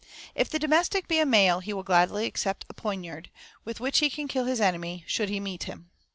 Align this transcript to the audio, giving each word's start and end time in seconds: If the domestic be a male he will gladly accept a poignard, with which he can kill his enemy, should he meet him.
If 0.33 0.49
the 0.49 0.57
domestic 0.57 1.07
be 1.07 1.19
a 1.19 1.27
male 1.27 1.59
he 1.59 1.73
will 1.73 1.83
gladly 1.83 2.25
accept 2.25 2.65
a 2.71 2.73
poignard, 2.73 3.29
with 3.63 3.79
which 3.79 3.99
he 3.99 4.09
can 4.09 4.27
kill 4.27 4.45
his 4.45 4.59
enemy, 4.59 5.03
should 5.05 5.29
he 5.29 5.39
meet 5.39 5.65
him. 5.65 5.91